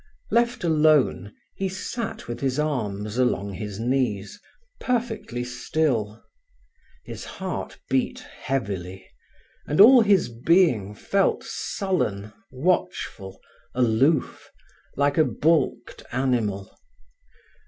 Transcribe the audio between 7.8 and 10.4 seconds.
beat heavily, and all his